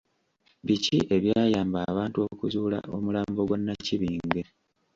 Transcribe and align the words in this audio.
Biki 0.65 0.97
ebyayamba 1.15 1.77
abantu 1.91 2.17
okuzuula 2.31 2.79
omulambo 2.95 3.41
gwa 3.47 3.57
Nnakibinge? 3.59 4.43